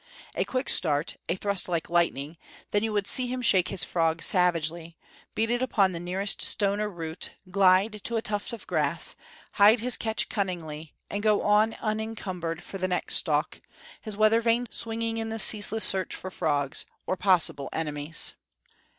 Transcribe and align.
A 0.33 0.43
quick 0.45 0.67
start, 0.67 1.17
a 1.29 1.35
thrust 1.35 1.69
like 1.69 1.87
lightning 1.87 2.35
then 2.71 2.81
you 2.81 2.91
would 2.91 3.05
see 3.05 3.27
him 3.27 3.43
shake 3.43 3.67
his 3.67 3.83
frog 3.83 4.23
savagely, 4.23 4.97
beat 5.35 5.51
it 5.51 5.61
upon 5.61 5.91
the 5.91 5.99
nearest 5.99 6.41
stone 6.41 6.79
or 6.81 6.89
root, 6.89 7.33
glide 7.51 8.03
to 8.05 8.17
a 8.17 8.21
tuft 8.23 8.51
of 8.51 8.65
grass, 8.65 9.15
hide 9.51 9.79
his 9.79 9.97
catch 9.97 10.27
cunningly, 10.27 10.95
and 11.11 11.21
go 11.21 11.43
on 11.43 11.73
unincumbered 11.75 12.61
for 12.63 12.79
the 12.79 12.87
next 12.87 13.17
stalk, 13.17 13.61
his 14.01 14.17
weather 14.17 14.41
vane 14.41 14.65
swinging, 14.71 15.09
swinging 15.11 15.17
in 15.17 15.29
the 15.29 15.37
ceaseless 15.37 15.83
search 15.85 16.15
for 16.15 16.31
frogs, 16.31 16.83
or 17.05 17.15
possible 17.15 17.69
enemies. 17.71 18.33